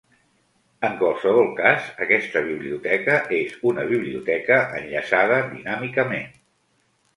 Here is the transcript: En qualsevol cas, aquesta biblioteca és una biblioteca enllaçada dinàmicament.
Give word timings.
En 0.87 0.95
qualsevol 1.01 1.51
cas, 1.59 1.89
aquesta 2.05 2.43
biblioteca 2.47 3.19
és 3.41 3.55
una 3.73 3.87
biblioteca 3.93 4.59
enllaçada 4.81 5.41
dinàmicament. 5.55 6.29